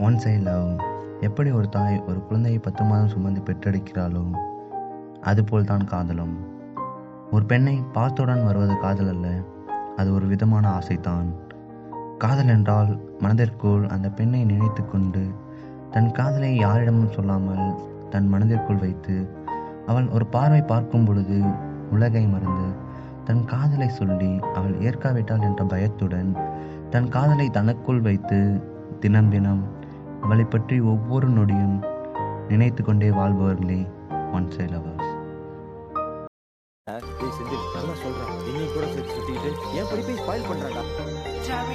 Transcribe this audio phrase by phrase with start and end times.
[0.00, 0.80] One side love
[1.20, 4.30] எப்படி ஒரு தாய் ஒரு குழந்தையை பத்து மாதம் சுமந்து பெற்றெடுக்கிறாளோ?
[5.20, 6.34] அதுபோல் தான் காதலும்.
[7.30, 9.28] ஒரு பெண்ணை பார்த்தவுடன் வருவது காதல் அல்ல
[9.96, 11.28] அது ஒரு விதமான ஆசைதான்.
[12.18, 15.24] காதல் என்றால் மனதிற்குள் அந்த பெண்ணை நினைத்து கொண்டு
[15.90, 17.74] தன் காதலை யாரிடமும் சொல்லாமல்
[18.10, 19.16] தன் மனதிற்குள் வைத்து
[19.86, 21.42] அவள் ஒரு பார்வை பார்க்கும் பொழுது
[21.90, 22.68] உலகை மறந்து
[23.24, 26.36] தன் காதலை சொல்லி அவள் ஏற்காவிட்டாள் என்ற பயத்துடன்
[26.90, 28.62] தன் காதலை தனக்குள் வைத்து
[29.00, 29.76] தினம் தினம்
[30.22, 31.76] அவளை பற்றி ஒவ்வொரு நொடியும்
[32.48, 33.80] நினைத்து கொண்டே வாழ்பவர்களே
[34.32, 35.06] ஒன் சைட் லவர்ஸ்
[38.02, 41.68] சொல்றேன் கூட சுத்திக்கிட்டு என் படிப்பை ஸ்பாயில் மச்சான்